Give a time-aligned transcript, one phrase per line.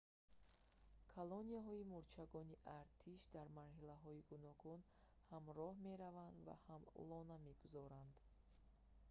[1.13, 4.79] колонияҳои мӯрчагони артиш дар марҳилаҳои гуногун
[5.29, 8.15] ҳам роҳ мераванд ва ҳам лона мегузоранд